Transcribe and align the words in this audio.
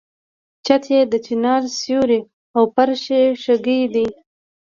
چت 0.65 0.83
یې 0.93 1.01
د 1.11 1.13
چنار 1.25 1.61
سیوری 1.79 2.21
او 2.55 2.63
فرش 2.73 3.01
یې 3.15 3.23
شګې 3.43 3.79
دي. 3.93 4.07